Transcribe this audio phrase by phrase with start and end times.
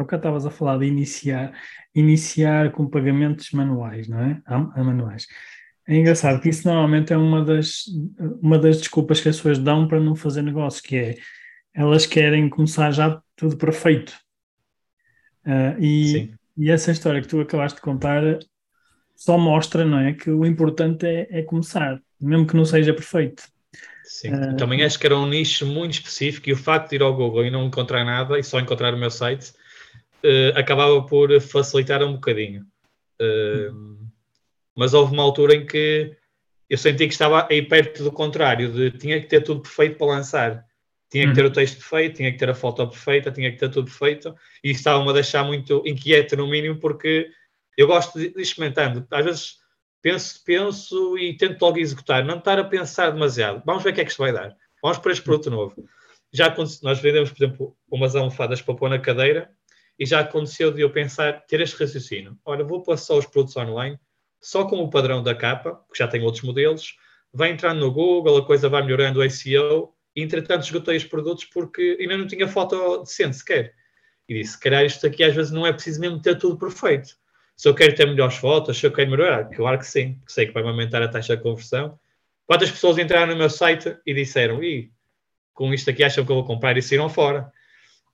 [0.00, 1.52] Há bocado estavas a falar de iniciar,
[1.94, 4.40] iniciar com pagamentos manuais, não é?
[4.46, 5.26] A, manuais.
[5.86, 7.84] É engraçado que isso normalmente é uma das,
[8.40, 11.16] uma das desculpas que as pessoas dão para não fazer negócio, que é
[11.74, 14.16] elas querem começar já tudo perfeito.
[15.44, 18.22] Uh, e, e, essa história que tu acabaste de contar
[19.14, 20.14] só mostra, não é?
[20.14, 23.42] Que o importante é, é começar, mesmo que não seja perfeito.
[24.04, 27.02] Sim, uh, também acho que era um nicho muito específico e o facto de ir
[27.02, 29.52] ao Google e não encontrar nada e só encontrar o meu site
[30.24, 32.64] uh, acabava por facilitar um bocadinho.
[33.20, 34.08] Uh,
[34.76, 36.16] mas houve uma altura em que
[36.68, 40.06] eu senti que estava aí perto do contrário, de tinha que ter tudo perfeito para
[40.06, 40.64] lançar.
[41.10, 43.68] Tinha que ter o texto perfeito, tinha que ter a foto perfeita, tinha que ter
[43.68, 44.32] tudo perfeito.
[44.62, 47.28] E estava-me a deixar muito inquieto, no mínimo, porque
[47.76, 49.04] eu gosto de experimentando.
[49.10, 49.54] Às vezes
[50.00, 53.60] penso, penso e tento logo executar, não estar a pensar demasiado.
[53.66, 54.56] Vamos ver o que é que isto vai dar.
[54.80, 55.84] Vamos para este produto novo.
[56.32, 59.50] Já nós vendemos, por exemplo, umas almofadas para pôr na cadeira
[60.00, 62.38] e já aconteceu de eu pensar, ter este raciocínio.
[62.42, 64.00] Ora, vou pôr só os produtos online,
[64.40, 66.96] só com o padrão da capa, porque já tem outros modelos,
[67.30, 71.44] vai entrando no Google, a coisa vai melhorando o SEO, e entretanto esgotei os produtos
[71.44, 73.74] porque ainda não tinha foto decente sequer.
[74.26, 77.10] E disse, se calhar isto aqui às vezes não é preciso mesmo ter tudo perfeito.
[77.54, 80.52] Se eu quero ter melhores fotos, se eu quero melhorar, claro que sim, sei que
[80.54, 82.00] vai aumentar a taxa de conversão.
[82.46, 84.90] Quantas pessoas entraram no meu site e disseram, e
[85.52, 87.52] com isto aqui acham que eu vou comprar e saíram fora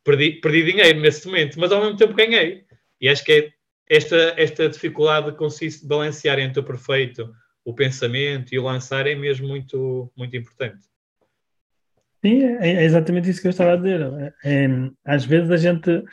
[0.07, 2.65] perdi, perdi dinheiro nesse momento, mas ao mesmo tempo ganhei.
[3.01, 3.51] E acho que é
[3.89, 7.31] esta, esta dificuldade consiste de balancear entre o perfeito,
[7.65, 10.87] o pensamento e o lançar é mesmo muito, muito importante.
[12.25, 14.00] Sim, é, é exatamente isso que eu estava a dizer.
[14.00, 14.69] É, é,
[15.05, 16.05] às vezes a gente,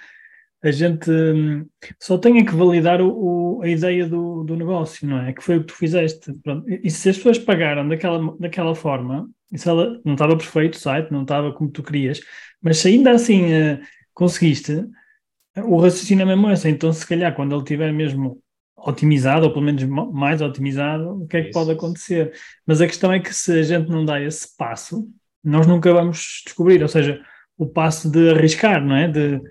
[0.64, 1.68] a gente hum,
[2.00, 3.10] só tem que validar o,
[3.58, 5.34] o, a ideia do, do negócio, não é?
[5.34, 6.34] Que foi o que tu fizeste.
[6.44, 6.68] Pronto.
[6.70, 11.12] E se as pessoas pagaram daquela, daquela forma, se ela não estava perfeito o site,
[11.12, 12.22] não estava como tu querias,
[12.62, 13.80] mas se ainda assim uh,
[14.14, 14.86] conseguiste,
[15.58, 16.70] o raciocínio é mesmo esse.
[16.70, 18.42] Então, se calhar, quando ele estiver mesmo
[18.76, 21.60] otimizado, ou pelo menos mais otimizado, o que é que Isso.
[21.60, 22.34] pode acontecer?
[22.66, 25.08] Mas a questão é que se a gente não dá esse passo,
[25.44, 27.22] nós nunca vamos descobrir, ou seja,
[27.58, 29.08] o passo de arriscar, não é?
[29.08, 29.42] De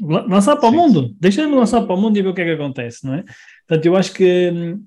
[0.00, 0.76] lançar para Sim.
[0.76, 3.14] o mundo, deixa-me lançar para o mundo e ver o que é que acontece, não
[3.14, 3.24] é?
[3.66, 4.84] Portanto, eu acho que hum,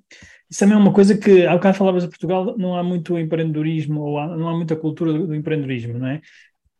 [0.49, 4.01] isso também é uma coisa que, há bocado falavas de Portugal, não há muito empreendedorismo,
[4.01, 6.21] ou há, não há muita cultura do, do, empreendedorismo, não é?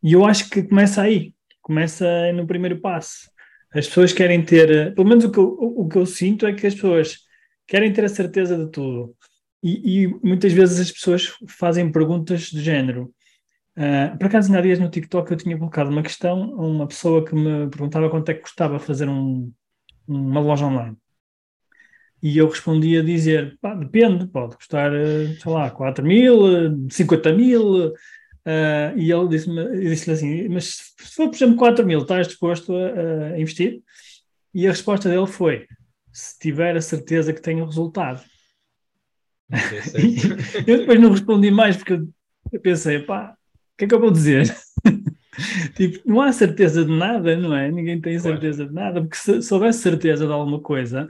[0.01, 3.29] E eu acho que começa aí, começa no primeiro passo.
[3.73, 6.65] As pessoas querem ter, pelo menos o que eu, o que eu sinto é que
[6.65, 7.17] as pessoas
[7.67, 9.13] querem ter a certeza de tudo.
[9.61, 13.13] E, e muitas vezes as pessoas fazem perguntas do género.
[13.75, 17.23] Uh, por acaso, há dias no TikTok eu tinha colocado uma questão a uma pessoa
[17.23, 19.51] que me perguntava quanto é que custava fazer um,
[20.07, 20.97] uma loja online.
[22.21, 27.33] E eu respondi a dizer, pá, depende, pode custar, eh, sei lá, 4 mil, 50
[27.33, 27.93] mil.
[28.47, 32.73] Uh, e ele disse-me disse assim, mas se for, por exemplo, 4 mil, estás disposto
[32.73, 33.81] a, a, investir?
[34.53, 35.67] E a resposta dele foi,
[36.13, 38.23] se tiver a certeza que tenho resultado.
[40.65, 42.01] eu depois não respondi mais, porque
[42.51, 44.55] eu pensei, pá, o que é que eu vou dizer?
[45.75, 47.69] tipo, não há certeza de nada, não é?
[47.69, 51.07] Ninguém tem certeza de nada, porque se, se houvesse certeza de alguma coisa,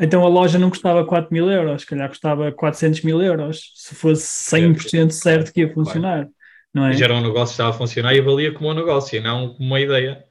[0.00, 3.94] então a loja não custava 4 mil euros, se calhar custava 400 mil euros, se
[3.94, 6.26] fosse 100% certo que ia funcionar.
[6.72, 6.92] Não é?
[6.92, 9.54] Já era um negócio que estava a funcionar e valia como um negócio, e não
[9.54, 10.24] como uma ideia.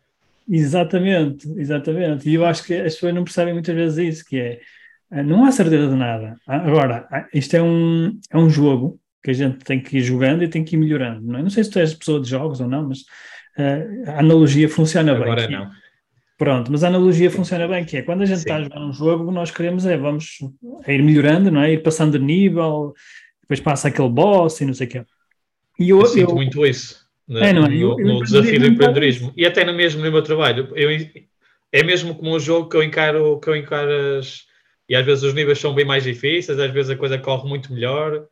[0.49, 2.27] Exatamente, exatamente.
[2.27, 4.59] E eu acho que as pessoas não percebem muitas vezes isso, que é,
[5.11, 6.35] eh, não há certeza de nada.
[6.47, 10.47] Agora, isto é um, é um jogo que a gente tem que ir jogando e
[10.47, 11.21] tem que ir melhorando.
[11.21, 11.43] Não, é?
[11.43, 15.11] não sei se tu és pessoa de jogos ou não, mas uh, a analogia funciona
[15.11, 15.55] Agora bem.
[15.55, 15.71] Agora não.
[16.39, 18.43] Pronto, mas a analogia funciona bem, que é quando a gente Sim.
[18.43, 20.39] está a jogar um jogo, nós queremos é, vamos
[20.85, 21.73] é ir melhorando, não é?
[21.73, 22.93] Ir passando de nível,
[23.41, 25.05] depois passa aquele boss e não sei o quê.
[25.77, 27.69] E eu, eu sinto eu, muito isso no, é, não é?
[27.69, 29.33] no, no desafio do empreendedorismo.
[29.35, 30.71] E até no mesmo no meu trabalho.
[30.75, 30.89] Eu,
[31.73, 34.45] é mesmo como um jogo que eu encaro, que eu encaro as,
[34.87, 37.73] e às vezes os níveis são bem mais difíceis, às vezes a coisa corre muito
[37.73, 38.25] melhor.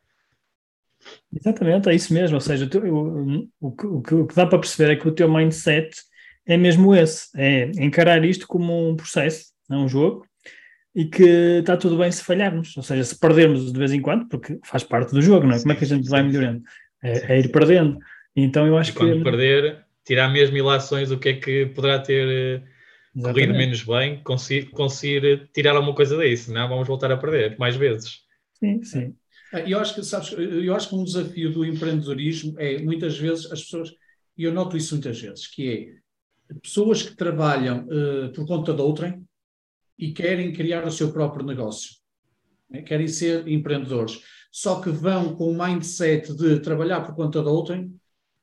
[1.30, 2.36] Exatamente, é isso mesmo.
[2.36, 3.68] Ou seja, o, o, o,
[3.98, 6.07] o, que dá para perceber é que o teu mindset
[6.48, 10.26] é mesmo esse: é encarar isto como um processo, não um jogo,
[10.94, 11.22] e que
[11.60, 14.82] está tudo bem se falharmos, ou seja, se perdermos de vez em quando, porque faz
[14.82, 15.60] parte do jogo, não é?
[15.60, 16.62] Como é que a gente vai melhorando?
[17.02, 17.98] É, é ir perdendo.
[18.34, 19.22] Então eu acho e quando que.
[19.22, 22.64] perder, tirar mesmo ilações, o que é que poderá ter.
[23.14, 27.76] correr menos bem, conseguir, conseguir tirar alguma coisa disso, não vamos voltar a perder mais
[27.76, 28.22] vezes.
[28.54, 29.14] Sim, sim.
[29.52, 33.50] É, eu acho que, sabes, eu acho que um desafio do empreendedorismo é, muitas vezes,
[33.50, 33.94] as pessoas,
[34.36, 36.07] e eu noto isso muitas vezes, que é
[36.62, 39.24] pessoas que trabalham uh, por conta de outrem
[39.98, 41.96] e querem criar o seu próprio negócio.
[42.70, 42.82] Né?
[42.82, 44.20] Querem ser empreendedores.
[44.50, 47.94] Só que vão com o mindset de trabalhar por conta de outrem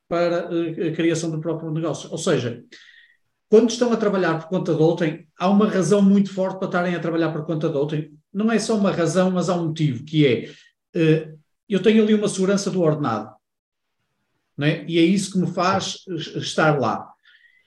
[0.08, 2.12] para uh, a criação do próprio negócio.
[2.12, 2.64] Ou seja,
[3.50, 6.96] quando estão a trabalhar por conta de outrem, há uma razão muito forte para estarem
[6.96, 8.14] a trabalhar por conta de outrem.
[8.34, 10.50] Não é só uma razão, mas há um motivo, que é
[10.96, 13.34] uh, eu tenho ali uma segurança do ordenado.
[14.58, 14.86] Né?
[14.88, 17.15] E é isso que me faz estar lá.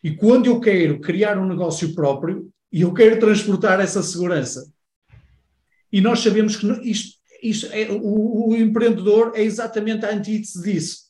[0.03, 4.71] E quando eu quero criar um negócio próprio, eu quero transportar essa segurança.
[5.91, 11.09] E nós sabemos que isto, isto é, o, o empreendedor é exatamente a antítese disso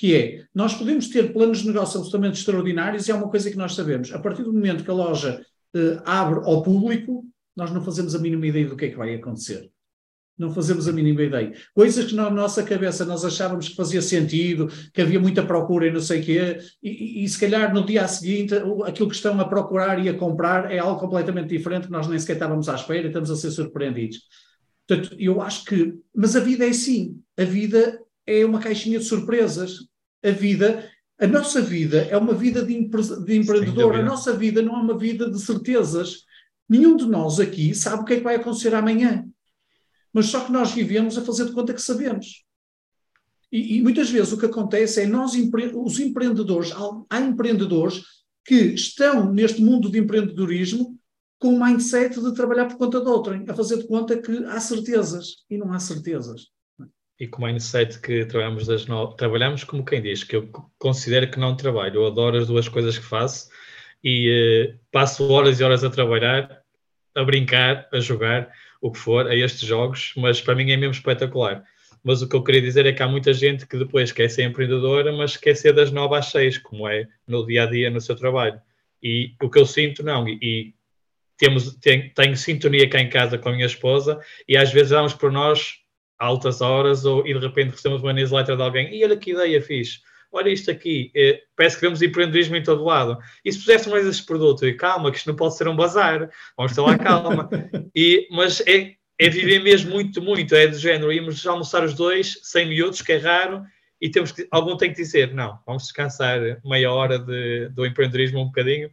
[0.00, 3.56] que é, nós podemos ter planos de negócio absolutamente extraordinários e é uma coisa que
[3.58, 4.10] nós sabemos.
[4.14, 5.44] A partir do momento que a loja
[5.76, 7.22] uh, abre ao público,
[7.54, 9.70] nós não fazemos a mínima ideia do que é que vai acontecer.
[10.40, 11.52] Não fazemos a mínima ideia.
[11.74, 15.92] Coisas que na nossa cabeça nós achávamos que fazia sentido, que havia muita procura e
[15.92, 18.54] não sei o quê, e, e, se calhar no dia seguinte
[18.86, 22.18] aquilo que estão a procurar e a comprar é algo completamente diferente que nós nem
[22.18, 24.20] sequer estávamos à espera e estamos a ser surpreendidos.
[24.88, 25.94] Portanto, eu acho que.
[26.14, 27.20] Mas a vida é assim.
[27.38, 29.90] A vida é uma caixinha de surpresas
[30.22, 30.88] a vida,
[31.18, 34.82] a nossa vida é uma vida de, empre de empreendedor, a nossa vida não é
[34.82, 36.24] uma vida de certezas.
[36.68, 39.26] Nenhum de nós aqui sabe o que é que vai acontecer amanhã.
[40.12, 42.44] Mas só que nós vivemos a fazer de conta que sabemos.
[43.52, 45.32] E, e muitas vezes o que acontece é nós,
[45.74, 46.72] os empreendedores,
[47.08, 48.02] há empreendedores
[48.44, 50.98] que estão neste mundo de empreendedorismo
[51.38, 54.60] com o mindset de trabalhar por conta de outrem, a fazer de conta que há
[54.60, 56.50] certezas e não há certezas
[57.20, 59.12] e com o mindset que trabalhamos das no...
[59.12, 60.48] trabalhamos como quem diz, que eu
[60.78, 63.50] considero que não trabalho, eu adoro as duas coisas que faço
[64.02, 66.62] e uh, passo horas e horas a trabalhar,
[67.14, 68.50] a brincar, a jogar,
[68.80, 71.62] o que for, a estes jogos, mas para mim é mesmo espetacular.
[72.02, 74.44] Mas o que eu queria dizer é que há muita gente que depois quer ser
[74.44, 78.00] empreendedora, mas quer ser das nove às seis, como é no dia a dia no
[78.00, 78.58] seu trabalho.
[79.02, 80.74] E o que eu sinto, não, e
[81.36, 85.14] temos, tenho, tenho sintonia cá em casa com a minha esposa, e às vezes vamos
[85.14, 85.80] por nós
[86.18, 89.60] altas horas ou, e de repente recebemos uma newsletter de alguém e olha que ideia
[89.62, 93.18] fiz, olha isto aqui, eh, parece que vemos empreendedorismo em todo lado.
[93.44, 96.30] E se puséssemos mais este produto, e calma, que isto não pode ser um bazar,
[96.56, 97.48] vamos ter lá calma.
[97.94, 102.38] E, mas é, é viver mesmo muito, muito, é do género, íamos almoçar os dois,
[102.42, 103.64] 100 minutos, que é raro,
[104.00, 108.40] e temos que, algum tem que dizer, não, vamos descansar meia hora de, do empreendedorismo
[108.40, 108.90] um bocadinho,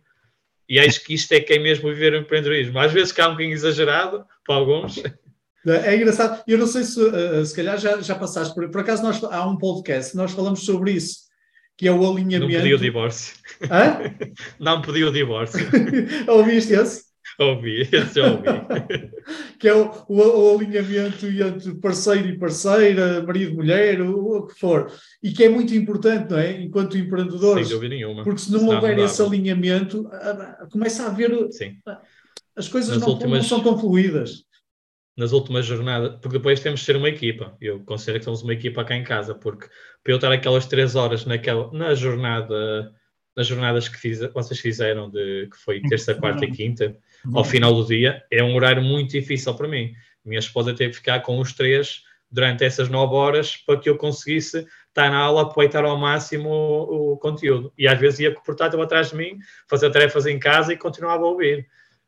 [0.67, 2.79] e acho que isto é que é mesmo viver o empreendedorismo.
[2.79, 5.01] Às vezes cá um bocadinho exagerado, para alguns,
[5.65, 6.43] é engraçado.
[6.47, 8.69] Eu não sei se, uh, se calhar já, já passaste por.
[8.69, 11.26] Por acaso, nós, há um podcast, nós falamos sobre isso,
[11.77, 12.51] que é o alinhamento.
[12.51, 13.35] Não pediu o divórcio.
[13.69, 13.99] Hã?
[14.59, 15.63] Não pediu o divórcio.
[16.27, 17.05] Ouviste esse?
[17.39, 18.43] Ouvi, esse já ouvi.
[19.59, 24.47] que é o, o, o, alinhamento entre parceiro e parceira, marido e mulher, o, o,
[24.47, 24.91] que for.
[25.21, 26.59] E que é muito importante, não é?
[26.59, 27.67] Enquanto empreendedores.
[27.67, 28.23] Sem dúvida nenhuma.
[28.23, 30.09] Porque se não, não houver esse alinhamento,
[30.71, 31.31] começa a haver.
[31.51, 31.77] Sim.
[32.55, 33.39] As coisas não, últimas...
[33.39, 34.46] não são tão fluídas
[35.17, 37.57] nas últimas jornadas, porque depois temos de ser uma equipa.
[37.59, 39.67] Eu considero que somos uma equipa cá em casa, porque
[40.03, 42.93] para eu estar aquelas três horas naquela, na jornada,
[43.35, 46.95] nas jornadas que fiz, vocês fizeram, de, que foi terça, quarta e quinta,
[47.33, 49.91] ao final do dia, é um horário muito difícil para mim.
[50.23, 53.97] Minha esposa teve que ficar com os três durante essas nove horas para que eu
[53.97, 57.73] conseguisse estar na aula, aproveitar ao máximo o, o conteúdo.
[57.77, 60.77] E às vezes ia com o portátil atrás de mim, fazer tarefas em casa e
[60.77, 61.67] continuava a ouvir.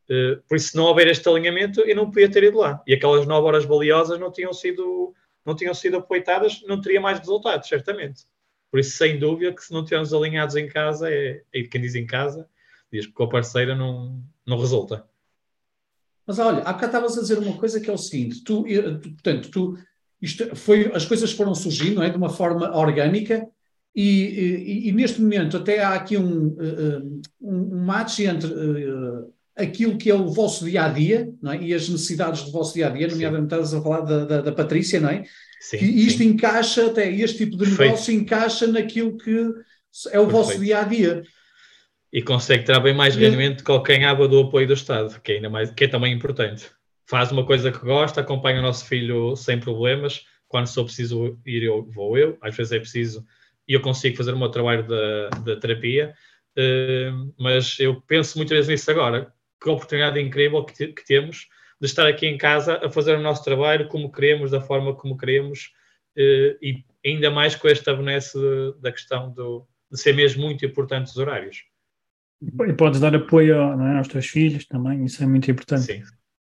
[0.09, 2.81] Uh, por isso, se não houver este alinhamento, eu não podia ter ido lá.
[2.87, 5.13] E aquelas nove horas valiosas não tinham sido,
[5.45, 8.23] não tinham sido aproveitadas, não teria mais resultados, certamente.
[8.71, 11.95] Por isso, sem dúvida, que se não tivermos alinhados em casa, é, é quem diz
[11.95, 12.47] em casa,
[12.91, 15.07] diz que com a parceira não, não resulta.
[16.25, 18.63] Mas olha, há bocado estavas a dizer uma coisa que é o seguinte: tu,
[19.01, 19.77] portanto, tu,
[20.21, 23.47] isto foi, as coisas foram surgindo não é, de uma forma orgânica,
[23.95, 27.01] e, e, e neste momento até há aqui um, eh, eh,
[27.41, 28.49] um, um match entre
[29.59, 31.55] aquilo que é o vosso dia a dia é?
[31.57, 34.51] e as necessidades do vosso dia a dia, nomeadamente estás a falar da, da, da,
[34.51, 35.23] Patrícia, não é?
[35.59, 36.29] Sim, que isto sim.
[36.29, 37.81] encaixa, até este tipo de Perfeito.
[37.81, 40.29] negócio encaixa naquilo que é o Perfeito.
[40.29, 41.23] vosso dia a dia.
[42.11, 45.35] E consegue ter bem mais rendimento com quem água do apoio do Estado, que é,
[45.35, 46.71] ainda mais, que é também importante.
[47.07, 50.23] Faz uma coisa que gosta, acompanha o nosso filho sem problemas.
[50.47, 52.37] Quando sou preciso ir, eu vou eu.
[52.41, 53.25] Às vezes é preciso
[53.67, 56.13] e eu consigo fazer o meu trabalho da terapia.
[56.57, 61.47] Uh, mas eu penso muitas vezes nisso agora que oportunidade incrível que, que, temos
[61.79, 65.17] de estar aqui em casa a fazer o nosso trabalho como queremos, da forma como
[65.17, 65.71] queremos,
[66.17, 68.37] eh, e ainda mais com esta benesse
[68.81, 71.63] da questão do, de ser mesmo muito importante os horários.
[72.41, 75.83] E podes dar apoio é, aos teus filhos também, isso é muito importante.
[75.83, 76.03] Sim.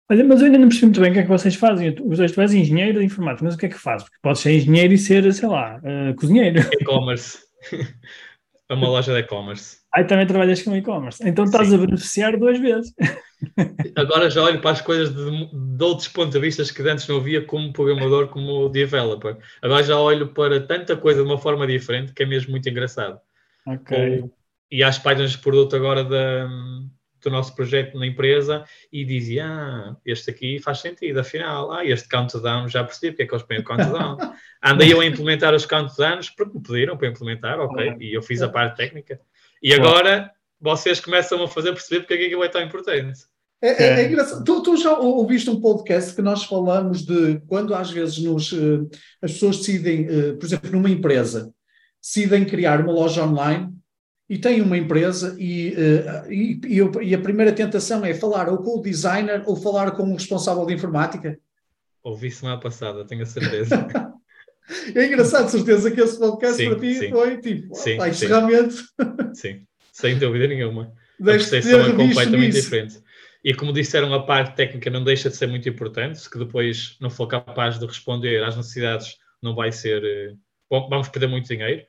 [0.09, 1.95] Olha, mas eu ainda não percebi muito bem o que é que vocês fazem.
[2.03, 4.03] Os dois, tu és engenheiro de informática, mas o que é que fazes?
[4.03, 6.59] Porque podes ser engenheiro e ser, sei lá, uh, cozinheiro.
[6.79, 7.39] E-commerce.
[8.69, 9.77] é uma loja de e-commerce.
[9.95, 11.21] Aí também trabalhas com e-commerce.
[11.27, 11.75] Então estás Sim.
[11.75, 12.93] a beneficiar duas vezes.
[13.95, 17.21] Agora já olho para as coisas de, de, outros pontos de vista que antes não
[17.21, 19.37] via como programador, como developer.
[19.61, 23.19] Agora já olho para tanta coisa de uma forma diferente que é mesmo muito engraçado.
[23.67, 24.21] Ok.
[24.21, 24.33] Ou,
[24.71, 26.49] e às páginas de produto agora da
[27.23, 32.07] do nosso projeto na empresa e dizia, ah, este aqui faz sentido, afinal, ah, este
[32.07, 34.17] countdown, já percebi porque é que eles põem o countdown.
[34.61, 38.41] Andei eu a implementar os countdowns porque me pediram para implementar, ok, e eu fiz
[38.41, 39.19] a parte técnica.
[39.63, 40.29] E agora
[40.59, 43.21] vocês começam a fazer perceber porque é que aquilo é tão importante.
[43.61, 44.43] É, é, é engraçado.
[44.43, 48.89] Tu, tu, já ouviste um podcast que nós falamos de quando às vezes nos, uh,
[49.21, 51.53] as pessoas decidem, uh, por exemplo, numa empresa,
[52.01, 53.73] decidem criar uma loja online
[54.29, 56.59] e tem uma empresa e, uh, e,
[57.01, 60.65] e, a primeira tentação é falar ou com o designer ou falar com o responsável
[60.65, 61.39] de informática?
[62.03, 63.87] Ouvi semana passada, tenho a certeza.
[64.95, 67.09] é engraçado, certeza que esse podcast sim, para ti sim.
[67.09, 68.27] foi tipo, sim, oh, sim.
[68.27, 68.75] realmente.
[69.33, 70.93] sim, sem dúvida nenhuma.
[71.19, 73.01] a percepção é completamente diferente.
[73.43, 76.95] E como disseram, a parte técnica não deixa de ser muito importante, se que depois
[77.01, 80.01] não for capaz de responder às necessidades, não vai ser.
[80.03, 80.33] Eh,
[80.69, 81.83] bom, vamos perder muito dinheiro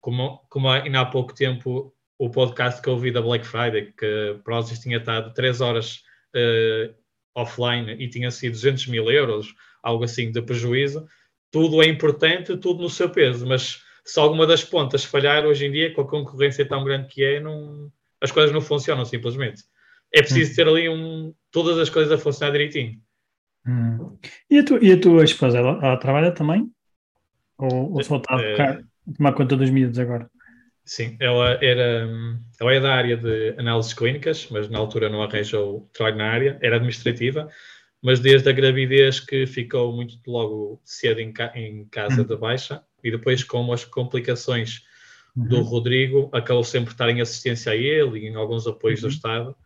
[0.00, 4.40] como, como ainda há pouco tempo o podcast que eu ouvi da Black Friday, que
[4.44, 6.02] Prozis tinha estado 3 horas
[6.34, 6.94] uh,
[7.34, 11.06] offline e tinha sido 200 mil euros, algo assim de prejuízo,
[11.50, 15.72] tudo é importante, tudo no seu peso, mas se alguma das pontas falhar hoje em
[15.72, 17.90] dia, com a concorrência tão grande que é, não,
[18.20, 19.62] as coisas não funcionam simplesmente.
[20.12, 20.54] É preciso hum.
[20.56, 23.00] ter ali um, todas as coisas a funcionar direitinho.
[23.66, 24.18] Hum.
[24.50, 26.70] E, a tu, e a tua esposa, ela, ela trabalha também?
[27.58, 28.82] Ou, ou só está a tocar?
[29.16, 30.30] tomar conta dos miúdos agora.
[30.84, 32.08] Sim, ela era
[32.60, 36.58] ela é da área de análises clínicas, mas na altura não arranjou trabalho na área,
[36.60, 37.48] era administrativa,
[38.02, 42.26] mas desde a gravidez que ficou muito logo cedo em, ca, em casa uhum.
[42.26, 44.82] de baixa e depois com as complicações
[45.36, 45.48] uhum.
[45.48, 49.08] do Rodrigo, acabou sempre estar em assistência a ele e em alguns apoios uhum.
[49.08, 49.56] do Estado.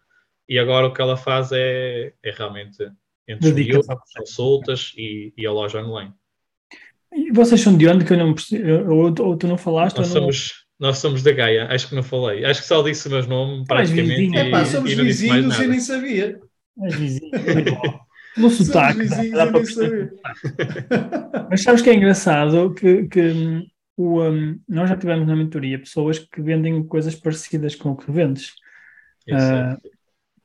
[0.49, 2.91] E agora o que ela faz é, é realmente
[3.26, 3.87] entre os
[4.17, 6.12] consultas e, e a loja online.
[7.12, 8.71] E vocês são de onde que eu não percebi?
[8.71, 9.99] Ou, ou tu não falaste?
[9.99, 10.88] Nós, somos, não...
[10.88, 12.45] nós somos da Gaia, acho que não falei.
[12.45, 14.37] Acho que só disse o meu nome praticamente.
[14.37, 16.41] É pá, somos e vizinhos e nem sabia.
[16.83, 17.31] És vizinho,
[18.37, 19.00] no sotaque.
[21.50, 26.19] Mas sabes que é engraçado que, que o, um, nós já tivemos na mentoria pessoas
[26.19, 28.50] que vendem coisas parecidas com o que vendes.
[29.29, 29.76] Uh,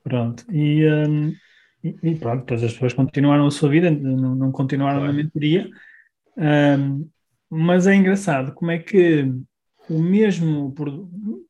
[0.03, 0.45] pronto.
[0.51, 1.33] E, um,
[1.83, 5.13] e, e, pronto, depois as pessoas continuaram a sua vida, não, não continuaram claro.
[5.13, 5.69] na mentoria
[6.39, 7.09] um,
[7.49, 9.29] mas é engraçado como é que
[9.89, 10.73] o mesmo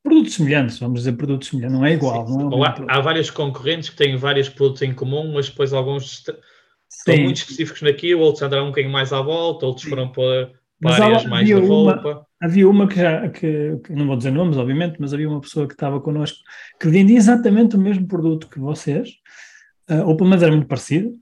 [0.03, 2.27] produtos semelhantes, vamos dizer produtos semelhantes, não é igual.
[2.27, 6.23] Não é há, há, vários concorrentes que têm vários produtos em comum, mas depois alguns
[6.89, 9.89] estão muito específicos naquilo, outros andaram um bocadinho mais à volta, outros Sim.
[9.89, 12.09] foram para, para áreas mais de roupa.
[12.09, 15.41] Uma, havia uma que já, que, que, não vou dizer nomes, obviamente, mas havia uma
[15.41, 16.37] pessoa que estava connosco
[16.79, 19.09] que vendia exatamente o mesmo produto que vocês,
[19.89, 21.13] uh, ou pelo menos era muito parecido,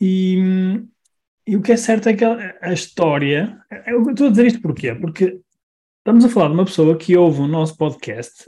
[0.00, 0.80] e,
[1.46, 3.58] e o que é certo é que a, história.
[3.86, 4.94] Eu estou a dizer isto porquê?
[4.94, 5.40] Porque
[6.08, 8.44] estamos a falar de uma pessoa que ouve o nosso podcast,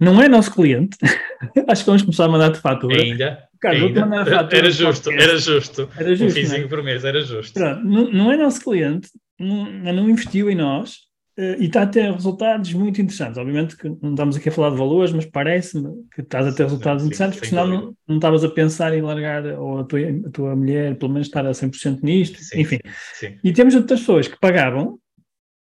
[0.00, 0.96] não é nosso cliente.
[1.68, 3.02] Acho que vamos começar a mandar-te fatura.
[3.02, 3.46] Ainda.
[3.62, 4.24] ainda.
[4.24, 6.24] Fatura era, justo, era justo, era justo.
[6.24, 6.68] Um fizinho é?
[6.68, 7.52] por mês, era justo.
[7.52, 11.04] Pronto, não, não é nosso cliente, não, não investiu em nós,
[11.36, 13.36] Uh, e está a ter resultados muito interessantes.
[13.38, 16.62] Obviamente que não estamos aqui a falar de valores, mas parece-me que estás a ter
[16.62, 19.98] resultados sim, interessantes, porque senão não, não estavas a pensar em largar ou a tua,
[20.00, 22.78] a tua mulher pelo menos estar a 100% nisto, sim, enfim.
[23.14, 23.36] Sim.
[23.42, 24.96] E temos outras pessoas que pagavam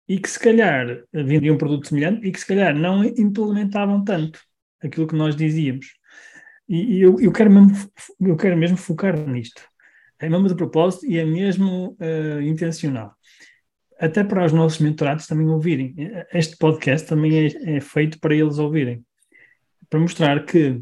[0.08, 4.40] e que se calhar vendiam um produto semelhante e que se calhar não implementavam tanto
[4.82, 5.88] aquilo que nós dizíamos.
[6.68, 7.72] E, e eu, eu, quero mesmo,
[8.20, 9.62] eu quero mesmo focar nisto.
[10.20, 13.16] É mesmo de propósito e é mesmo uh, intencional
[14.00, 15.96] até para os nossos mentorados também ouvirem.
[16.34, 19.02] Este podcast também é, é feito para eles ouvirem,
[19.90, 20.82] para mostrar que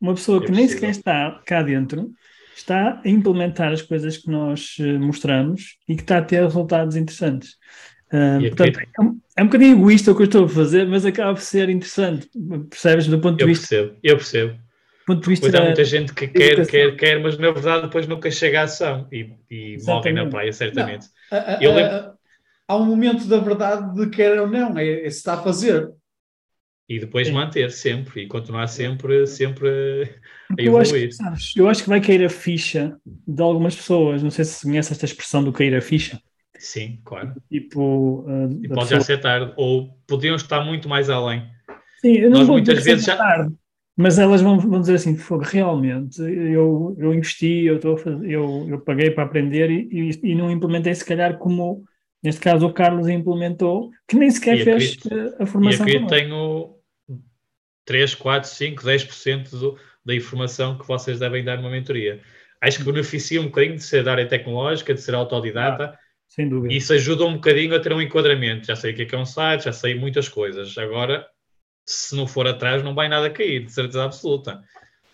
[0.00, 2.10] uma pessoa é que nem sequer está cá dentro
[2.56, 6.96] está a implementar as coisas que nós eh, mostramos e que está a ter resultados
[6.96, 7.56] interessantes.
[8.12, 11.06] Uh, portanto, é um, é um bocadinho egoísta o que eu estou a fazer, mas
[11.06, 12.28] acaba por ser interessante,
[12.68, 13.06] percebes?
[13.06, 13.68] Do ponto de eu vista.
[13.68, 14.58] Percebo, eu percebo.
[15.06, 18.06] Ponto de vista pois há muita gente que quer, quer, quer, mas na verdade depois
[18.06, 21.06] nunca chega à ação e, e morrem na praia, certamente.
[21.30, 22.20] Não, a, a, eu lembro
[22.70, 25.90] há um momento da verdade de quer ou não, é, é se está a fazer.
[26.88, 27.32] E depois é.
[27.32, 31.08] manter sempre e continuar sempre, sempre a eu evoluir.
[31.08, 34.22] Acho, sabes, eu acho que vai cair a ficha de algumas pessoas.
[34.22, 36.20] Não sei se conhece esta expressão do cair a ficha.
[36.60, 37.34] Sim, claro.
[37.50, 38.86] Tipo, uh, e pode pessoa...
[38.86, 41.42] já ser tarde, ou podiam estar muito mais além.
[42.00, 43.16] Sim, eu não Nós muitas vezes já.
[43.16, 43.54] Tarde,
[43.96, 48.66] mas elas vão, vão dizer assim, fogo, realmente, eu, eu investi, eu, estou fazer, eu,
[48.68, 51.82] eu paguei para aprender e, e, e, não implementei se calhar como,
[52.22, 55.88] neste caso, o Carlos implementou, que nem sequer e fez acredito, a formação.
[55.88, 56.76] E aqui tenho
[57.84, 62.20] 3, 4, 5, 10% do, da informação que vocês devem dar numa mentoria.
[62.60, 65.84] Acho que beneficia um bocadinho de ser da área tecnológica, de ser autodidata.
[65.84, 65.98] Ah,
[66.30, 66.72] sem dúvida.
[66.72, 68.68] Isso ajuda um bocadinho a ter um enquadramento.
[68.68, 70.78] Já sei o que é, que é um site, já sei muitas coisas.
[70.78, 71.26] Agora,
[71.84, 74.62] se não for atrás, não vai nada cair, de certeza absoluta.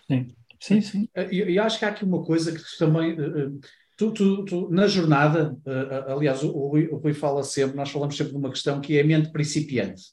[0.07, 1.09] Sim, sim, sim.
[1.31, 3.11] E, acho que há aqui uma coisa que também.
[3.11, 3.49] Eh, eh,
[3.97, 8.15] tu, tu, tu, na jornada, eh, aliás, o, Rui, o Rui fala sempre, nós falamos
[8.15, 10.03] sempre de uma questão que é a mente principiante.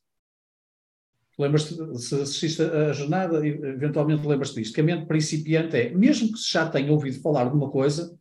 [1.38, 6.38] Lembras-te, se assististe a jornada, eventualmente lembras-te disto, que a mente principiante é, mesmo que
[6.38, 8.16] se já tenha ouvido falar de uma coisa,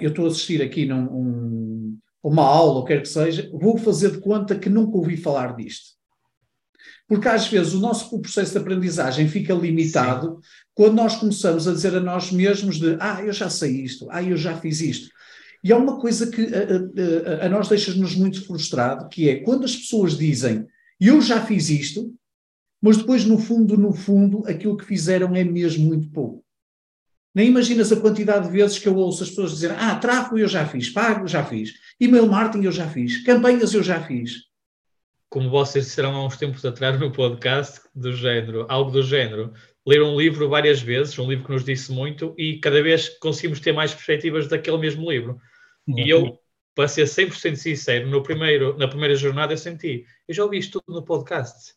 [0.00, 1.73] eu estou a assistir aqui num, um,
[2.28, 5.94] uma aula, ou quer que seja, vou fazer de conta que nunca ouvi falar disto.
[7.06, 10.48] Porque às vezes o nosso processo de aprendizagem fica limitado Sim.
[10.74, 14.22] quando nós começamos a dizer a nós mesmos de ah, eu já sei isto, ah,
[14.22, 15.10] eu já fiz isto.
[15.62, 19.64] E há uma coisa que a, a, a nós deixa-nos muito frustrado, que é quando
[19.64, 20.66] as pessoas dizem
[20.98, 22.14] eu já fiz isto,
[22.80, 26.44] mas depois no fundo, no fundo, aquilo que fizeram é mesmo muito pouco.
[27.34, 30.48] Nem imaginas a quantidade de vezes que eu ouço as pessoas dizerem ah, tráfego eu
[30.48, 34.44] já fiz, pago já fiz, e-mail marketing eu já fiz, campanhas eu já fiz
[35.34, 39.52] como vocês disseram há uns tempos atrás no podcast, do género, algo do género,
[39.84, 43.58] ler um livro várias vezes, um livro que nos disse muito, e cada vez conseguimos
[43.58, 45.40] ter mais perspectivas daquele mesmo livro.
[45.88, 45.98] Uhum.
[45.98, 46.38] E eu,
[46.72, 50.80] para ser 100% sincero, no primeiro, na primeira jornada eu senti, eu já ouvi isto
[50.80, 51.74] tudo no podcast,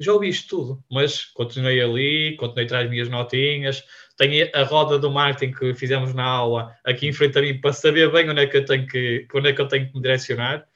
[0.00, 3.84] já ouvi isto tudo, mas continuei ali, continuei atrás das minhas notinhas,
[4.16, 7.72] tenho a roda do marketing que fizemos na aula aqui em frente a mim para
[7.72, 10.02] saber bem onde é que eu tenho que, onde é que, eu tenho que me
[10.02, 10.66] direcionar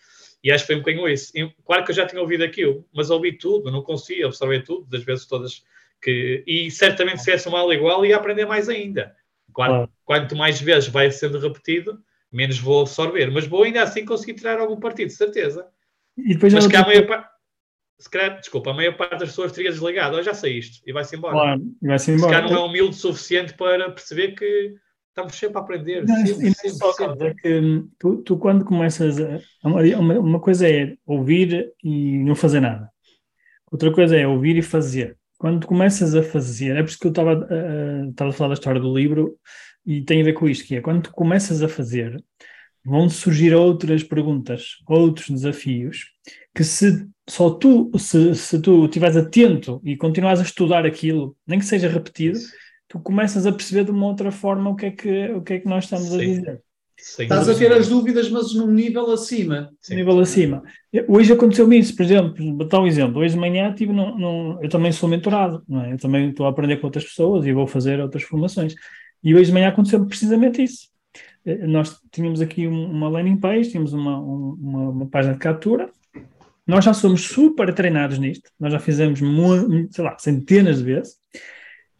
[0.42, 1.32] e acho que foi um bocadinho isso.
[1.64, 5.04] Claro que eu já tinha ouvido aquilo, mas ouvi tudo, não conseguia absorver tudo, das
[5.04, 5.62] vezes todas
[6.00, 6.42] que.
[6.46, 9.14] E certamente se fosse mal igual, ia aprender mais ainda.
[9.52, 12.00] Claro, Quanto mais vezes vai sendo repetido,
[12.32, 13.30] menos vou absorver.
[13.30, 15.66] Mas vou ainda assim conseguir tirar algum partido, certeza.
[16.16, 17.29] E depois mas que a maior parte.
[18.00, 20.92] Se calhar, desculpa, a maior parte das pessoas teria desligado, oh, já sei isto, e
[20.92, 21.34] vai-se embora.
[21.34, 22.32] Claro, vai-se embora.
[22.32, 24.74] Se calhar não é humilde o suficiente para perceber que
[25.10, 26.06] estamos sempre a aprender.
[26.06, 27.28] Não, sempre, e sempre, só, sempre.
[27.28, 29.38] É que tu, tu, quando começas a.
[29.62, 32.90] Uma, uma coisa é ouvir e não fazer nada.
[33.70, 35.18] Outra coisa é ouvir e fazer.
[35.38, 38.48] Quando tu começas a fazer, é por isso que eu estava, uh, estava a falar
[38.48, 39.38] da história do livro
[39.86, 42.22] e tem a ver com isto, que é quando tu começas a fazer,
[42.84, 46.06] vão surgir outras perguntas, outros desafios,
[46.54, 51.58] que se só tu, se, se tu estiveres atento e continuares a estudar aquilo, nem
[51.58, 52.38] que seja repetido,
[52.88, 55.60] tu começas a perceber de uma outra forma o que é que, o que, é
[55.60, 56.16] que nós estamos Sim.
[56.16, 56.62] a dizer.
[56.98, 59.70] Estás a ter as dúvidas, mas num nível acima.
[59.80, 59.94] Sim.
[59.94, 60.62] Nível acima.
[61.08, 63.20] Hoje aconteceu-me isso, por exemplo, vou dar um exemplo.
[63.20, 65.92] Hoje de manhã tive num, num, eu também sou mentorado, não é?
[65.92, 68.74] eu também estou a aprender com outras pessoas e vou fazer outras formações.
[69.22, 70.88] E hoje de manhã aconteceu precisamente isso.
[71.46, 75.90] Eh, nós tínhamos aqui uma landing page, tínhamos uma, uma, uma página de captura.
[76.70, 79.18] Nós já somos super treinados nisto, nós já fizemos,
[79.90, 81.14] sei lá, centenas de vezes.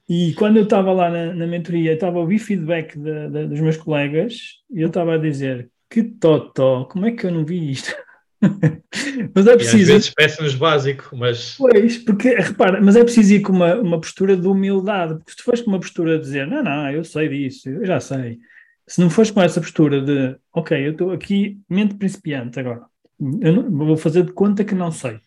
[0.09, 3.61] E quando eu estava lá na, na mentoria, estava a ouvir feedback de, de, dos
[3.61, 7.73] meus colegas e eu estava a dizer: que totó, como é que eu não vi
[7.73, 7.93] isto?
[9.35, 9.79] mas é preciso.
[9.79, 11.57] E às vezes peço-nos básico, mas.
[11.59, 15.37] Pois, porque repara, mas é preciso ir com uma, uma postura de humildade, porque se
[15.37, 18.39] tu fores com uma postura de dizer: não, não, eu sei disso, eu já sei.
[18.87, 22.83] Se não fores com essa postura de, ok, eu estou aqui, mente principiante agora,
[23.41, 25.21] eu vou fazer de conta que não sei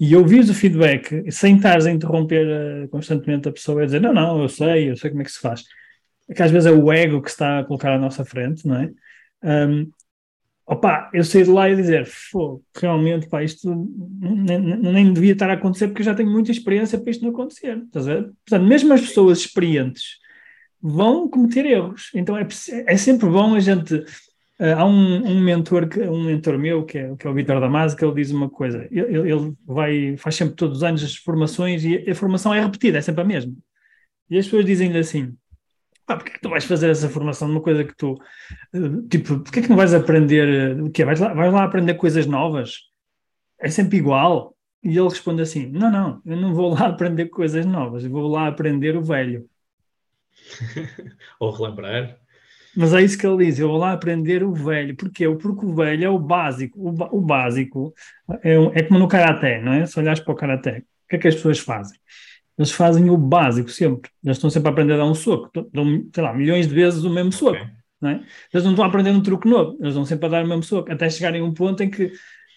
[0.00, 4.14] e ouvires o feedback sem estares a interromper uh, constantemente a pessoa a dizer não,
[4.14, 5.62] não, eu sei, eu sei como é que se faz.
[6.26, 8.76] É que às vezes é o ego que está a colocar à nossa frente, não
[8.76, 8.90] é?
[9.44, 9.90] Um,
[11.12, 12.08] eu saí de lá e dizer,
[12.76, 13.68] realmente, pá, isto
[14.20, 17.32] nem, nem, devia estar a acontecer porque eu já tenho muita experiência para isto não
[17.32, 17.76] acontecer.
[17.78, 18.22] Estás a ver?
[18.46, 20.18] Portanto, mesmo as pessoas experientes
[20.80, 22.10] vão cometer erros.
[22.14, 22.46] Então é,
[22.86, 24.04] é sempre bom a gente
[24.60, 27.58] Uh, há um, um, mentor, que, um mentor meu, que é, que é o Vitor
[27.58, 31.16] Damasio, que ele diz uma coisa: ele, ele, vai, faz sempre todos os anos as
[31.16, 33.54] formações e a, formação é repetida, é sempre a mesma.
[34.28, 35.34] E as pessoas dizem-lhe assim:
[36.06, 38.12] ah, porquê que tu vais fazer essa formação de uma coisa que tu,
[38.74, 41.06] uh, tipo, porquê que não vais aprender, o quê?
[41.06, 42.80] Vais lá, vais lá aprender coisas novas?
[43.58, 44.54] É sempre igual.
[44.82, 48.28] E ele responde assim: não, não, eu não vou lá aprender coisas novas, eu vou
[48.28, 49.48] lá aprender o velho.
[51.40, 52.19] Ou relembrar.
[52.76, 54.96] Mas é isso que ele diz, eu vou lá aprender o velho.
[54.96, 55.28] Porquê?
[55.28, 56.78] Porque o velho é o básico.
[56.78, 57.92] O, o básico
[58.42, 59.86] é, é, como no Karaté, não é?
[59.86, 61.98] Se olhares para o Karaté, o que é que as pessoas fazem?
[62.60, 64.10] Eles fazem o básico sempre.
[64.22, 65.50] Eles estão sempre a aprender a dar um soco.
[65.72, 67.56] Dão, sei lá, milhões de vezes o mesmo soco.
[67.56, 67.66] Okay.
[68.00, 68.24] Não é?
[68.52, 69.78] Eles não estão a aprender um truque novo.
[69.80, 70.92] Eles vão sempre a dar o mesmo soco.
[70.92, 72.04] Até chegarem a um ponto em que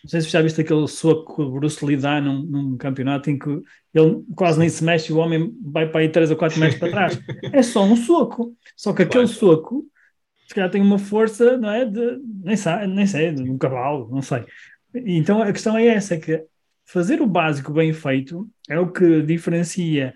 [0.04, 3.30] Não sei se já viste aquele soco que o Bruce Lee dá num, num, campeonato
[3.30, 3.50] em que
[3.94, 6.80] ele quase nem se mexe e o homem vai para aí 3 ou 4 metros
[6.80, 7.22] para trás.
[7.54, 8.54] É só um soco.
[8.76, 9.86] Só que aquele soco,
[10.54, 11.84] se calhar tem uma força, não é?
[11.84, 14.46] De, nem, sei, nem sei, de um cavalo, não sei.
[14.94, 16.44] Então a questão é essa: é que
[16.86, 20.14] fazer o básico bem feito é o que diferencia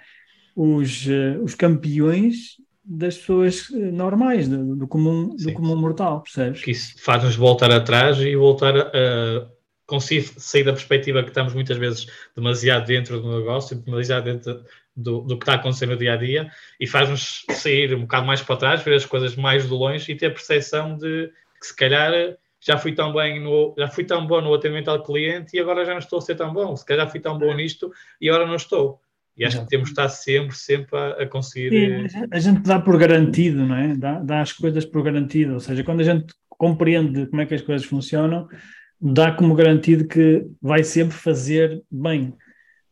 [0.55, 2.57] os, uh, os campeões
[2.89, 6.63] das pessoas eh, normais, do, do comum, do comum mortal, percebes?
[6.63, 9.49] Que isso faz-nos voltar atrás e voltar a,
[9.85, 14.63] conseguir sair da perspectiva que estamos muitas vezes demasiado dentro do negócio, demasiado dentro
[14.97, 18.41] do, do que está acontecendo no dia a dia e faz-nos sair um bocado mais
[18.41, 21.75] para trás, ver as coisas mais de longe e ter a percepção de que se
[21.75, 22.11] calhar
[22.59, 25.85] já fui tão bem no, já fui tão bom no atendimento ao cliente e agora
[25.85, 28.47] já não estou a ser tão bom, se calhar fui tão bom nisto e agora
[28.47, 28.99] não estou.
[29.37, 32.09] E acho que temos de estar sempre, sempre a, a conseguir.
[32.09, 33.95] Sim, a gente dá por garantido, não é?
[33.95, 35.53] Dá, dá as coisas por garantido.
[35.53, 38.47] Ou seja, quando a gente compreende como é que as coisas funcionam,
[38.99, 42.33] dá como garantido que vai sempre fazer bem.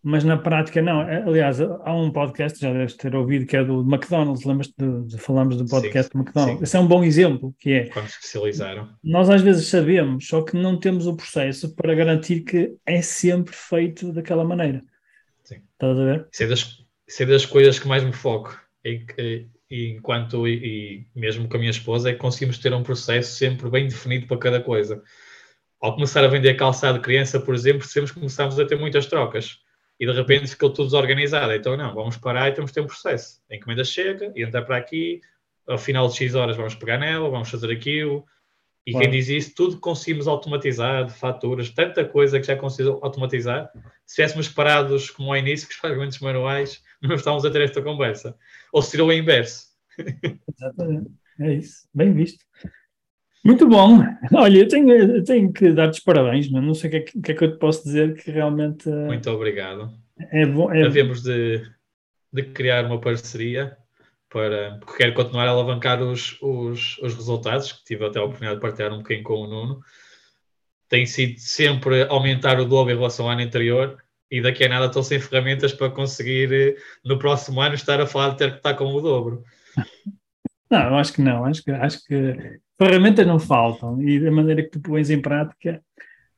[0.08, 1.00] Mas na prática, não.
[1.02, 4.46] Aliás, há um podcast, já deves ter ouvido, que é do McDonald's.
[4.46, 6.60] Lembras-te de, de falamos do podcast sim, do McDonald's?
[6.60, 6.64] Sim.
[6.64, 7.86] Esse é um bom exemplo, que é...
[7.88, 8.88] Quando especializaram.
[9.04, 13.56] Nós às vezes sabemos, só que não temos o processo para garantir que é sempre
[13.56, 14.84] feito daquela maneira.
[15.44, 15.62] Sim.
[15.74, 16.28] Estás a ver?
[16.32, 18.56] Isso é das, isso é das coisas que mais me foco.
[18.86, 19.04] E,
[19.72, 23.38] e, enquanto, e, e, mesmo com a minha esposa, é que conseguimos ter um processo
[23.38, 25.02] sempre bem definido para cada coisa.
[25.82, 29.65] Ao começar a vender calçado de criança, por exemplo, que começámos a ter muitas trocas.
[30.00, 31.54] E de repente ficou tudo desorganizado.
[31.54, 33.42] Então, não, vamos parar e temos de ter um processo.
[33.50, 35.22] A encomenda chega, e entra para aqui,
[35.68, 38.26] ao final de X horas vamos pegar nela, vamos fazer aquilo,
[38.86, 39.10] e claro.
[39.10, 43.72] quem diz isso, tudo conseguimos automatizar, faturas, tanta coisa que já conseguimos automatizar.
[44.06, 47.82] Se estivéssemos parados como ao início, com os pagamentos manuais, não estávamos a ter esta
[47.82, 48.38] conversa.
[48.72, 49.70] Ou se tirou o inverso.
[50.56, 51.88] Exatamente, é isso.
[51.94, 52.46] Bem visto.
[53.46, 54.00] Muito bom.
[54.34, 57.32] Olha, eu tenho, eu tenho que dar-te parabéns, mas não sei o que, é, que,
[57.32, 58.90] é que eu te posso dizer que realmente.
[58.90, 59.94] Muito obrigado.
[60.32, 60.72] É bom.
[60.74, 61.62] É Devemos de,
[62.34, 63.78] de criar uma parceria
[64.30, 68.60] para, porque quero continuar a alavancar os, os, os resultados, que tive até a oportunidade
[68.60, 69.80] de partilhar um bocadinho com o Nuno.
[70.90, 73.98] Tem sido sempre aumentar o dobro em relação ao ano anterior
[74.32, 78.08] e daqui a nada estou sem ferramentas para conseguir eh, no próximo ano estar a
[78.08, 79.44] falar de ter que estar com o dobro.
[80.70, 84.70] Não, acho que não, acho que, acho que ferramentas não faltam e da maneira que
[84.70, 85.82] tu pões em prática,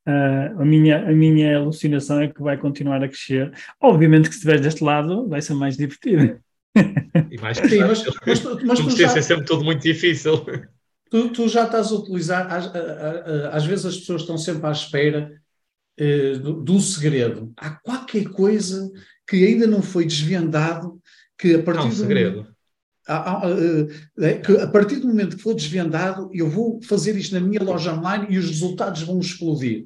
[0.07, 3.51] uh, a, minha, a minha alucinação é que vai continuar a crescer.
[3.81, 6.39] Obviamente que se estiveres deste lado vai ser mais divertido.
[7.31, 10.45] E mais Sim, mas, mas, mas tu já, sempre tudo muito difícil.
[11.09, 12.71] Tu, tu já estás a utilizar, às,
[13.53, 15.41] às, vezes as pessoas estão sempre à espera
[15.99, 17.51] uh, de um segredo.
[17.57, 18.91] Há qualquer coisa
[19.27, 20.99] que ainda não foi desvendado
[21.37, 22.43] que a partir não, um segredo.
[22.43, 22.56] Do,
[23.07, 28.27] a partir do momento que for desvendado, eu vou fazer isto na minha loja online
[28.29, 29.85] e os resultados vão explodir.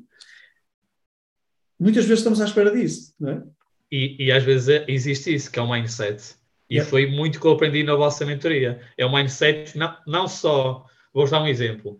[1.80, 3.44] Muitas vezes estamos à espera disso, não é?
[3.92, 6.36] E, e às vezes é, existe isso, que é o mindset.
[6.70, 6.90] E yeah.
[6.90, 8.82] foi muito que eu aprendi na vossa mentoria.
[8.98, 10.86] É o mindset, não, não só.
[11.14, 12.00] Vou dar um exemplo.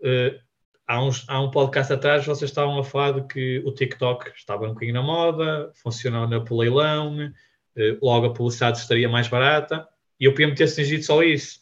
[0.00, 0.38] Uh,
[0.86, 4.66] há, uns, há um podcast atrás, vocês estavam a falar de que o TikTok estava
[4.66, 9.88] um bocadinho na moda, funcionou na leilão, uh, logo a publicidade estaria mais barata,
[10.22, 11.58] e eu podia me ter cingido só isso.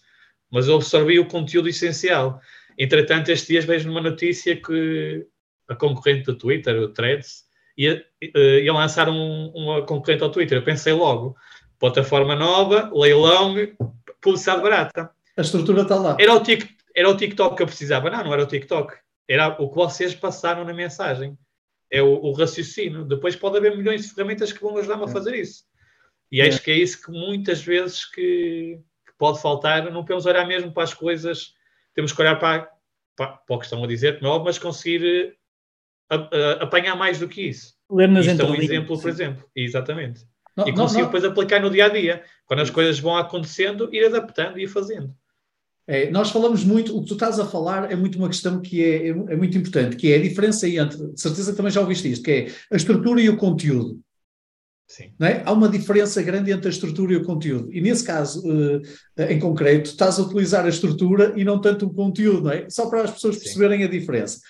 [0.52, 2.38] Mas eu absorvi o conteúdo essencial.
[2.78, 5.26] Entretanto, estes dias vejo numa notícia que
[5.66, 7.44] a concorrente do Twitter, o Threads,
[7.74, 10.58] ia, uh, ia lançar um, uma concorrente ao Twitter.
[10.58, 11.34] Eu pensei logo,
[11.78, 13.54] plataforma nova, leilão,
[14.20, 15.10] publicidade barata.
[15.38, 16.18] A estrutura está lá.
[16.20, 18.10] Era o, tic, era o TikTok que eu precisava.
[18.10, 18.92] Não, não era o TikTok.
[19.26, 21.34] Era o que vocês passaram na mensagem.
[21.90, 23.06] É o, o raciocínio.
[23.06, 25.12] Depois pode haver milhões de ferramentas que vão ajudar-me a é.
[25.12, 25.64] fazer isso.
[26.30, 26.48] E é.
[26.48, 29.90] acho que é isso que muitas vezes que, que, pode faltar.
[29.90, 31.54] Não podemos olhar mesmo para as coisas.
[31.94, 32.70] Temos que olhar para,
[33.16, 35.36] para, para o que estão a dizer, como é mas conseguir
[36.08, 37.74] a, a, apanhar mais do que isso.
[37.90, 39.50] Ler nas Isto é um exemplo, por exemplo.
[39.54, 40.26] Exatamente.
[40.56, 42.22] Não, e consigo depois aplicar no dia a dia.
[42.46, 45.14] Quando as coisas vão acontecendo, ir adaptando e ir fazendo.
[45.86, 48.80] É, nós falamos muito, o que tu estás a falar é muito uma questão que
[48.80, 51.80] é, é, é, muito importante, que é a diferença entre, de certeza que também já
[51.80, 54.00] ouviste isto, que é a estrutura e o conteúdo.
[54.90, 55.12] Sim.
[55.20, 55.40] É?
[55.44, 57.72] Há uma diferença grande entre a estrutura e o conteúdo.
[57.72, 58.82] E nesse caso, uh,
[59.28, 62.68] em concreto, estás a utilizar a estrutura e não tanto o conteúdo, não é?
[62.68, 63.84] Só para as pessoas perceberem Sim.
[63.84, 64.40] a diferença.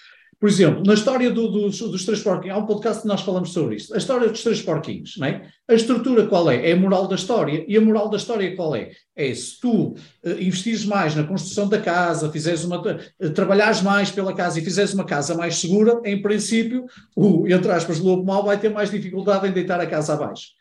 [0.40, 3.52] Por exemplo, na história do, dos, dos três porquinhos, há um podcast que nós falamos
[3.52, 3.94] sobre isto.
[3.94, 5.42] A história dos três porquinhos, não é?
[5.68, 6.70] A estrutura qual é?
[6.70, 7.62] É a moral da história.
[7.68, 8.90] E a moral da história qual é?
[9.14, 14.10] É se tu uh, investires mais na construção da casa, fizeres uma, uh, trabalhares mais
[14.10, 18.42] pela casa e fizeres uma casa mais segura, em princípio, o, entre aspas, lobo mau
[18.42, 20.52] vai ter mais dificuldade em deitar a casa abaixo.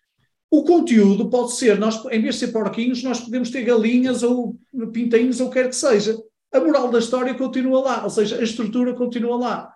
[0.52, 4.58] O conteúdo pode ser, nós, em vez de ser porquinhos, nós podemos ter galinhas ou
[4.92, 6.18] pintainhos ou quer que seja
[6.52, 9.74] a moral da história continua lá, ou seja, a estrutura continua lá.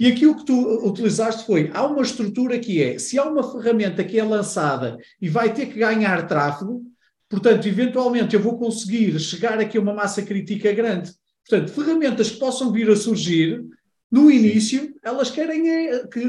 [0.00, 3.42] E aqui o que tu utilizaste foi: há uma estrutura que é, se há uma
[3.42, 6.82] ferramenta que é lançada e vai ter que ganhar tráfego,
[7.28, 11.12] portanto, eventualmente eu vou conseguir chegar aqui a uma massa crítica grande.
[11.48, 13.64] Portanto, ferramentas que possam vir a surgir,
[14.10, 16.20] no início, elas querem é, que,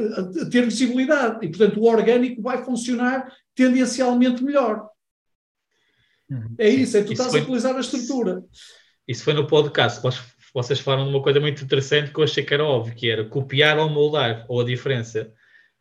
[0.52, 4.88] ter visibilidade e, portanto, o orgânico vai funcionar tendencialmente melhor.
[6.30, 6.56] Uhum.
[6.58, 8.44] É isso, é tu estás foi, a utilizar a estrutura.
[9.08, 10.02] Isso foi no podcast.
[10.54, 13.26] Vocês falaram de uma coisa muito interessante que eu achei que era óbvio, que era
[13.26, 15.32] copiar ou moldar, ou a diferença.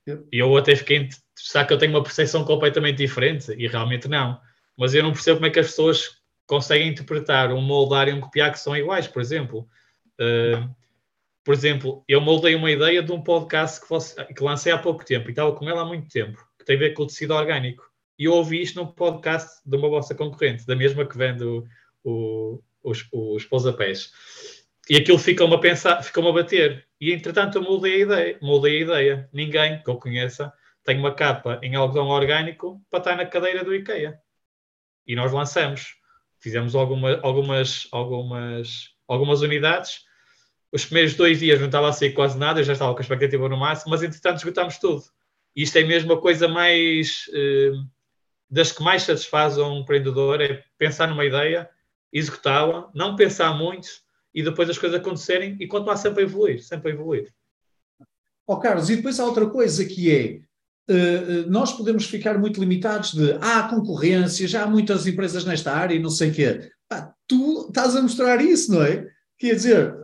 [0.07, 1.09] E eu até fiquei.
[1.35, 3.53] Será que eu tenho uma percepção completamente diferente?
[3.53, 4.41] E realmente não.
[4.77, 8.21] Mas eu não percebo como é que as pessoas conseguem interpretar um moldar e um
[8.21, 9.69] copiar que são iguais, por exemplo.
[10.21, 10.73] Uh,
[11.45, 15.05] por exemplo, eu moldei uma ideia de um podcast que, fosse, que lancei há pouco
[15.05, 17.35] tempo e estava com ela há muito tempo, que tem a ver com o tecido
[17.35, 17.85] orgânico.
[18.19, 21.65] E eu ouvi isto num podcast de uma vossa concorrente, da mesma que vende o,
[22.03, 24.13] o, os, os pousapés.
[24.89, 26.87] E aquilo ficou-me a pensar, ficou-me a bater.
[27.01, 29.29] E entretanto eu moldei a ideia, moldei a ideia.
[29.33, 30.53] Ninguém que eu conheça
[30.85, 34.19] tem uma capa em algodão orgânico para estar na cadeira do IKEA.
[35.07, 35.97] E nós lançamos.
[36.39, 40.05] Fizemos alguma, algumas, algumas, algumas unidades.
[40.71, 43.03] Os primeiros dois dias não estava a sair quase nada, eu já estava com a
[43.03, 45.03] expectativa no máximo, mas entretanto esgotámos tudo.
[45.55, 47.25] E isto é mesmo a coisa mais.
[47.33, 47.73] Eh,
[48.49, 51.69] das que mais satisfaz um empreendedor é pensar numa ideia,
[52.19, 53.89] executá-la, não pensar muito
[54.35, 57.33] e depois as coisas acontecerem e continuar sempre a evoluir, sempre a evoluir.
[58.47, 60.41] Ó oh, Carlos, e depois há outra coisa que é,
[60.93, 65.73] uh, nós podemos ficar muito limitados de, ah, há concorrência, já há muitas empresas nesta
[65.73, 66.71] área e não sei o quê.
[66.91, 69.07] Ah, tu estás a mostrar isso, não é?
[69.39, 69.95] Quer dizer,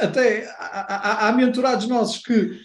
[0.00, 2.60] até há, há mentorados nossos que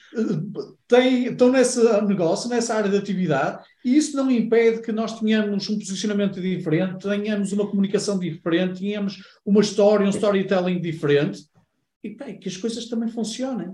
[0.87, 5.69] têm, estão nesse negócio, nessa área de atividade, e isso não impede que nós tenhamos
[5.69, 11.41] um posicionamento diferente, tenhamos uma comunicação diferente, tenhamos uma história, um storytelling diferente,
[12.03, 13.73] e bem, que as coisas também funcionem.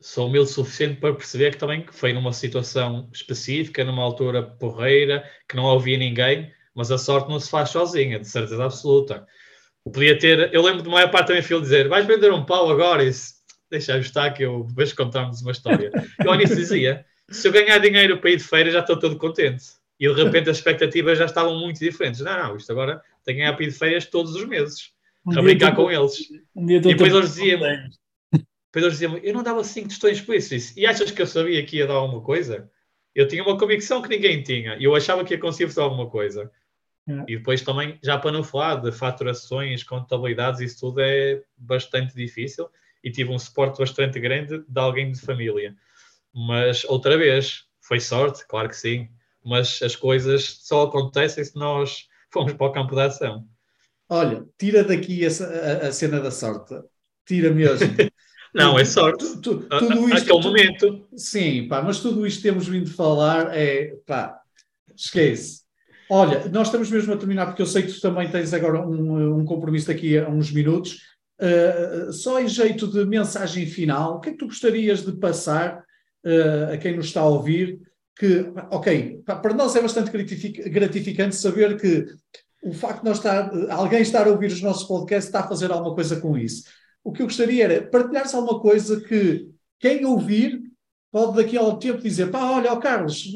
[0.00, 5.24] Sou humilde o suficiente para perceber que também foi numa situação específica, numa altura porreira,
[5.48, 9.26] que não ouvia ninguém, mas a sorte não se faz sozinha, de certeza absoluta.
[9.82, 13.02] Podia ter, eu lembro de maior parte também filho dizer, vais vender um pau agora?
[13.02, 13.35] Isso,
[13.70, 15.90] deixa estar que eu depois contamos uma história.
[16.24, 19.64] Eu início dizia, se eu ganhar dinheiro para ir de feira já estou todo contente.
[19.98, 22.20] E de repente as expectativas já estavam muito diferentes.
[22.20, 24.92] Não, não, isto agora tem que ganhar para ir de feiras todos os meses.
[25.26, 26.18] Um a brincar com eles.
[26.54, 27.90] Um e depois eles diziam-me,
[28.32, 30.78] depois eles diziam eu não dava 5 tostões por isso, isso.
[30.78, 32.70] E achas que eu sabia que ia dar alguma coisa?
[33.14, 34.76] Eu tinha uma convicção que ninguém tinha.
[34.76, 36.50] E eu achava que ia conseguir fazer alguma coisa.
[37.08, 37.24] É.
[37.28, 42.68] E depois também, já para não falar de faturações, contabilidades, isso tudo é bastante difícil.
[43.02, 45.74] E tive um suporte bastante grande de alguém de família.
[46.34, 49.08] Mas, outra vez, foi sorte, claro que sim.
[49.44, 53.46] Mas as coisas só acontecem se nós formos para o campo da ação.
[54.08, 56.74] Olha, tira daqui essa, a, a cena da sorte.
[57.24, 57.86] Tira mesmo.
[58.54, 59.24] Não, é sorte.
[59.24, 61.08] Tu, tu, tudo isto, Aquele momento.
[61.14, 64.40] Sim, pá, mas tudo isto que temos vindo falar é, pá,
[64.96, 65.66] esquece.
[66.08, 69.40] Olha, nós estamos mesmo a terminar, porque eu sei que tu também tens agora um,
[69.40, 71.00] um compromisso daqui a uns minutos.
[71.40, 75.84] Uh, só em jeito de mensagem final, o que é que tu gostarias de passar
[76.24, 77.78] uh, a quem nos está a ouvir?
[78.18, 82.06] Que, ok, para nós é bastante gratificante saber que
[82.62, 85.70] o facto de nós estar, alguém estar a ouvir os nossos podcasts está a fazer
[85.70, 86.64] alguma coisa com isso
[87.06, 90.60] o que eu gostaria era partilhar-se alguma coisa que quem ouvir
[91.12, 93.32] pode daqui a algum tempo dizer, pá, olha, oh Carlos,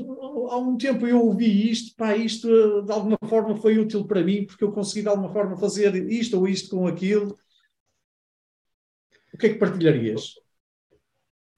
[0.50, 2.48] há um tempo eu ouvi isto, pá, isto
[2.82, 6.36] de alguma forma foi útil para mim, porque eu consegui de alguma forma fazer isto
[6.36, 7.38] ou isto com aquilo.
[9.32, 10.34] O que é que partilharias?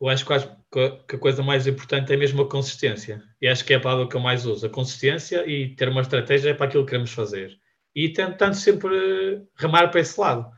[0.01, 3.23] Eu acho que a coisa mais importante é mesmo a consistência.
[3.41, 4.67] E acho que é a palavra que eu mais uso.
[4.67, 7.57] A consistência e ter uma estratégia para aquilo que queremos fazer.
[7.95, 10.51] E tentando sempre remar para esse lado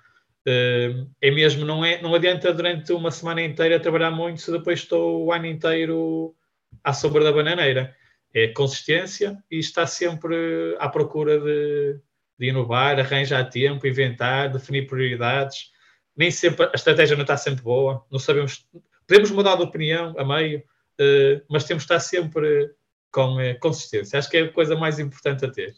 [0.47, 4.81] Uh, é mesmo, não, é, não adianta durante uma semana inteira trabalhar muito se depois
[4.81, 6.37] estou o ano inteiro
[6.83, 7.97] à sombra da bananeira.
[8.33, 11.99] É consistência e está sempre à procura de,
[12.39, 15.73] de inovar, arranjar tempo, inventar, definir prioridades.
[16.17, 18.67] Nem sempre a estratégia não está sempre boa, não sabemos,
[19.07, 22.71] podemos mudar de opinião a meio, uh, mas temos de estar sempre
[23.11, 24.19] com uh, consistência.
[24.19, 25.75] Acho que é a coisa mais importante a ter.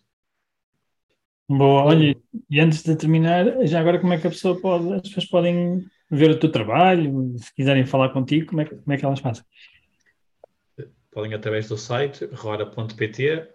[1.49, 2.17] Boa, olha,
[2.51, 5.87] e antes de terminar, já agora como é que a pessoa pode, as pessoas podem
[6.11, 9.45] ver o teu trabalho, se quiserem falar contigo, como é, como é que elas fazem?
[11.11, 13.49] Podem através do site rora.pt,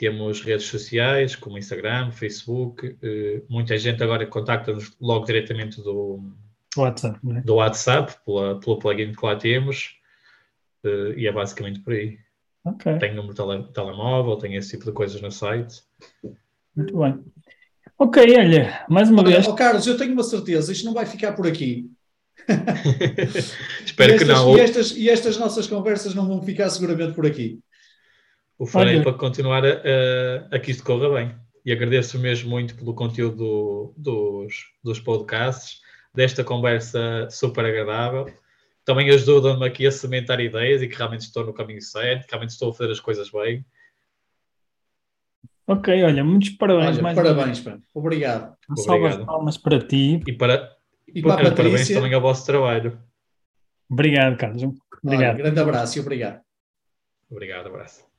[0.00, 6.22] temos redes sociais como Instagram, Facebook, eh, muita gente agora contacta-nos logo diretamente do
[6.74, 7.40] WhatsApp, é?
[7.42, 9.98] do WhatsApp pela, pelo plugin que lá temos,
[10.82, 12.18] eh, e é basicamente por aí.
[12.64, 12.96] Okay.
[12.98, 15.82] Tem número de tele, telemóvel, tem esse tipo de coisas no site.
[16.74, 17.22] Muito bem.
[17.98, 19.46] Ok, olha, mais uma olha, vez.
[19.46, 21.90] Oh, Carlos, eu tenho uma certeza, isto não vai ficar por aqui.
[23.84, 24.56] Espero estas, que não.
[24.56, 27.60] E estas, e estas nossas conversas não vão ficar seguramente por aqui.
[28.60, 29.04] O farei Olha.
[29.04, 31.34] para continuar a, a, a que isto corra bem.
[31.64, 35.80] E agradeço mesmo muito pelo conteúdo do, dos, dos podcasts,
[36.14, 38.26] desta conversa super agradável.
[38.84, 42.50] Também ajuda-me aqui a cimentar ideias e que realmente estou no caminho certo, que realmente
[42.50, 43.64] estou a fazer as coisas bem.
[45.66, 46.98] Ok, olha, muitos parabéns.
[46.98, 47.78] Olha, parabéns, pá.
[47.94, 48.54] Obrigado.
[48.76, 50.20] Salve palmas para ti.
[50.26, 50.70] E para,
[51.08, 53.00] e para a parabéns também ao vosso trabalho.
[53.88, 54.62] Obrigado, Carlos.
[55.02, 55.34] Obrigado.
[55.34, 56.42] Olha, grande abraço e obrigado.
[57.30, 58.09] Obrigado, abraço.